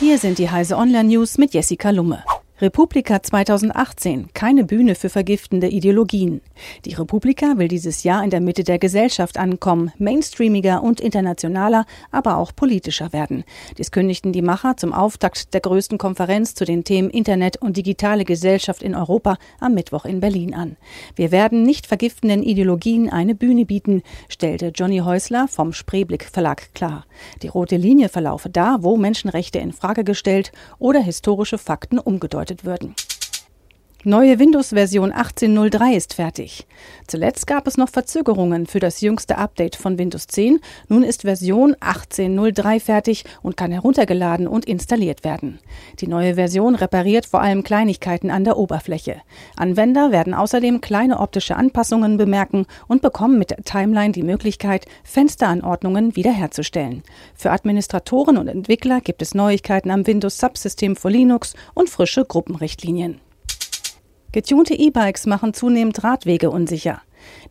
Hier 0.00 0.18
sind 0.18 0.38
die 0.38 0.50
Heise 0.50 0.76
Online 0.76 1.08
News 1.08 1.38
mit 1.38 1.54
Jessica 1.54 1.90
Lumme. 1.90 2.24
Republika 2.64 3.22
2018, 3.22 4.30
keine 4.32 4.64
Bühne 4.64 4.94
für 4.94 5.10
vergiftende 5.10 5.68
Ideologien. 5.68 6.40
Die 6.86 6.94
Republika 6.94 7.58
will 7.58 7.68
dieses 7.68 8.04
Jahr 8.04 8.24
in 8.24 8.30
der 8.30 8.40
Mitte 8.40 8.64
der 8.64 8.78
Gesellschaft 8.78 9.36
ankommen, 9.36 9.92
mainstreamiger 9.98 10.82
und 10.82 10.98
internationaler, 10.98 11.84
aber 12.10 12.38
auch 12.38 12.56
politischer 12.56 13.12
werden. 13.12 13.44
Dies 13.76 13.90
kündigten 13.90 14.32
die 14.32 14.40
Macher 14.40 14.78
zum 14.78 14.94
Auftakt 14.94 15.52
der 15.52 15.60
größten 15.60 15.98
Konferenz 15.98 16.54
zu 16.54 16.64
den 16.64 16.84
Themen 16.84 17.10
Internet 17.10 17.60
und 17.60 17.76
digitale 17.76 18.24
Gesellschaft 18.24 18.82
in 18.82 18.94
Europa 18.94 19.36
am 19.60 19.74
Mittwoch 19.74 20.06
in 20.06 20.20
Berlin 20.20 20.54
an. 20.54 20.78
Wir 21.16 21.32
werden 21.32 21.64
nicht 21.64 21.86
vergiftenden 21.86 22.42
Ideologien 22.42 23.10
eine 23.10 23.34
Bühne 23.34 23.66
bieten, 23.66 24.02
stellte 24.30 24.72
Johnny 24.74 25.00
Häusler 25.00 25.48
vom 25.48 25.74
Spreeblick 25.74 26.24
Verlag 26.24 26.72
klar. 26.72 27.04
Die 27.42 27.48
rote 27.48 27.76
Linie 27.76 28.08
verlaufe 28.08 28.48
da, 28.48 28.78
wo 28.80 28.96
Menschenrechte 28.96 29.58
in 29.58 29.74
Frage 29.74 30.02
gestellt 30.02 30.50
oder 30.78 31.00
historische 31.00 31.58
Fakten 31.58 31.98
umgedeutet 31.98 32.53
angedeutet 32.54 32.64
würden. 32.64 33.13
Neue 34.06 34.38
Windows-Version 34.38 35.14
18.03 35.14 35.96
ist 35.96 36.12
fertig. 36.12 36.66
Zuletzt 37.06 37.46
gab 37.46 37.66
es 37.66 37.78
noch 37.78 37.88
Verzögerungen 37.88 38.66
für 38.66 38.78
das 38.78 39.00
jüngste 39.00 39.38
Update 39.38 39.76
von 39.76 39.98
Windows 39.98 40.26
10. 40.26 40.60
Nun 40.90 41.04
ist 41.04 41.22
Version 41.22 41.74
18.03 41.76 42.80
fertig 42.80 43.24
und 43.40 43.56
kann 43.56 43.72
heruntergeladen 43.72 44.46
und 44.46 44.66
installiert 44.66 45.24
werden. 45.24 45.58
Die 46.00 46.06
neue 46.06 46.34
Version 46.34 46.74
repariert 46.74 47.24
vor 47.24 47.40
allem 47.40 47.62
Kleinigkeiten 47.62 48.30
an 48.30 48.44
der 48.44 48.58
Oberfläche. 48.58 49.22
Anwender 49.56 50.12
werden 50.12 50.34
außerdem 50.34 50.82
kleine 50.82 51.18
optische 51.18 51.56
Anpassungen 51.56 52.18
bemerken 52.18 52.66
und 52.86 53.00
bekommen 53.00 53.38
mit 53.38 53.52
der 53.52 53.64
Timeline 53.64 54.12
die 54.12 54.22
Möglichkeit, 54.22 54.84
Fensteranordnungen 55.02 56.14
wiederherzustellen. 56.14 57.04
Für 57.34 57.52
Administratoren 57.52 58.36
und 58.36 58.48
Entwickler 58.48 59.00
gibt 59.00 59.22
es 59.22 59.34
Neuigkeiten 59.34 59.90
am 59.90 60.06
Windows-Subsystem 60.06 60.94
für 60.94 61.08
Linux 61.08 61.54
und 61.72 61.88
frische 61.88 62.26
Gruppenrichtlinien. 62.26 63.22
Getunte 64.34 64.74
E-Bikes 64.74 65.26
machen 65.26 65.54
zunehmend 65.54 66.02
Radwege 66.02 66.50
unsicher. 66.50 67.00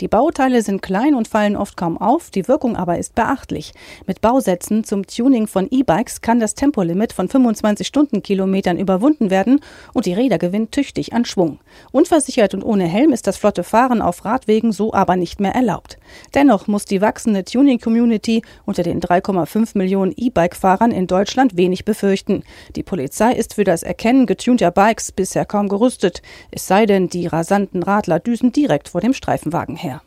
Die 0.00 0.08
Bauteile 0.08 0.62
sind 0.62 0.82
klein 0.82 1.14
und 1.14 1.28
fallen 1.28 1.56
oft 1.56 1.76
kaum 1.76 1.98
auf, 1.98 2.30
die 2.30 2.48
Wirkung 2.48 2.76
aber 2.76 2.98
ist 2.98 3.14
beachtlich. 3.14 3.72
Mit 4.06 4.20
Bausätzen 4.20 4.84
zum 4.84 5.06
Tuning 5.06 5.46
von 5.46 5.68
E-Bikes 5.70 6.20
kann 6.20 6.40
das 6.40 6.54
Tempolimit 6.54 7.12
von 7.12 7.28
25 7.28 7.86
Stundenkilometern 7.86 8.78
überwunden 8.78 9.30
werden 9.30 9.60
und 9.92 10.06
die 10.06 10.14
Räder 10.14 10.38
gewinnen 10.38 10.70
tüchtig 10.70 11.12
an 11.12 11.24
Schwung. 11.24 11.60
Unversichert 11.92 12.54
und 12.54 12.62
ohne 12.62 12.84
Helm 12.84 13.12
ist 13.12 13.26
das 13.26 13.36
flotte 13.36 13.64
Fahren 13.64 14.02
auf 14.02 14.24
Radwegen 14.24 14.72
so 14.72 14.92
aber 14.92 15.16
nicht 15.16 15.40
mehr 15.40 15.54
erlaubt. 15.54 15.98
Dennoch 16.34 16.66
muss 16.66 16.84
die 16.84 17.00
wachsende 17.00 17.44
Tuning-Community 17.44 18.42
unter 18.64 18.82
den 18.82 19.00
3,5 19.00 19.76
Millionen 19.78 20.12
E-Bike-Fahrern 20.16 20.90
in 20.90 21.06
Deutschland 21.06 21.56
wenig 21.56 21.84
befürchten. 21.84 22.42
Die 22.76 22.82
Polizei 22.82 23.32
ist 23.32 23.54
für 23.54 23.64
das 23.64 23.82
Erkennen 23.82 24.26
getunter 24.26 24.70
Bikes 24.70 25.12
bisher 25.12 25.44
kaum 25.44 25.68
gerüstet, 25.68 26.22
es 26.50 26.66
sei 26.66 26.86
denn, 26.86 27.08
die 27.08 27.26
rasanten 27.26 27.82
Radler 27.82 28.18
düsen 28.18 28.52
direkt 28.52 28.88
vor 28.88 29.00
dem 29.00 29.12
Streifenwagen. 29.12 29.61
Umfragen 29.62 29.76
her. 29.76 30.02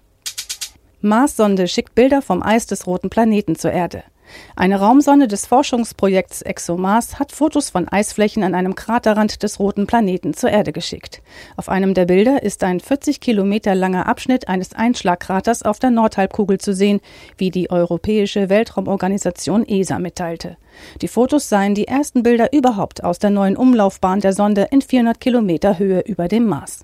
Mars-Sonde 1.02 1.68
schickt 1.68 1.96
Bilder 1.96 2.22
vom 2.22 2.42
Eis 2.42 2.66
des 2.66 2.88
roten 2.88 3.10
Planeten 3.10 3.56
zur 3.56 3.72
Erde. 3.72 4.04
Eine 4.56 4.80
Raumsonde 4.80 5.28
des 5.28 5.46
Forschungsprojekts 5.46 6.42
ExoMars 6.42 7.20
hat 7.20 7.32
Fotos 7.32 7.70
von 7.70 7.88
Eisflächen 7.88 8.44
an 8.44 8.56
einem 8.56 8.74
Kraterrand 8.74 9.44
des 9.44 9.60
roten 9.60 9.86
Planeten 9.86 10.34
zur 10.34 10.50
Erde 10.50 10.74
geschickt. 10.74 11.22
Auf 11.58 11.70
einem 11.70 11.94
der 11.94 12.06
Bilder 12.06 12.42
ist 12.42 12.64
ein 12.64 12.80
40 12.80 13.22
Kilometer 13.22 13.76
langer 13.76 14.08
Abschnitt 14.08 14.48
eines 14.48 14.74
Einschlagkraters 14.74 15.62
auf 15.62 15.78
der 15.78 15.92
Nordhalbkugel 15.92 16.58
zu 16.58 16.74
sehen, 16.74 17.02
wie 17.38 17.52
die 17.52 17.70
Europäische 17.70 18.50
Weltraumorganisation 18.50 19.64
ESA 19.64 20.00
mitteilte. 20.00 20.58
Die 21.04 21.08
Fotos 21.08 21.48
seien 21.48 21.76
die 21.76 21.88
ersten 21.88 22.24
Bilder 22.24 22.52
überhaupt 22.52 23.04
aus 23.04 23.20
der 23.20 23.30
neuen 23.30 23.56
Umlaufbahn 23.56 24.22
der 24.22 24.34
Sonde 24.34 24.68
in 24.72 24.82
400 24.82 25.22
Kilometer 25.22 25.78
Höhe 25.78 26.02
über 26.02 26.28
dem 26.28 26.48
Mars. 26.48 26.84